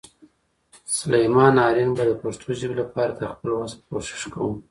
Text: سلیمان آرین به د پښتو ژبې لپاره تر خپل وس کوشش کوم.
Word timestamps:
سلیمان 0.97 1.53
آرین 1.67 1.89
به 1.97 2.03
د 2.07 2.11
پښتو 2.21 2.47
ژبې 2.59 2.75
لپاره 2.81 3.11
تر 3.19 3.25
خپل 3.33 3.49
وس 3.51 3.71
کوشش 3.89 4.21
کوم. 4.33 4.53